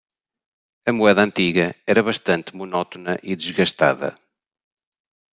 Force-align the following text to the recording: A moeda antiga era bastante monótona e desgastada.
A 0.89 0.91
moeda 0.97 1.21
antiga 1.27 1.67
era 1.91 2.07
bastante 2.09 2.55
monótona 2.59 3.13
e 3.29 3.31
desgastada. 3.41 4.09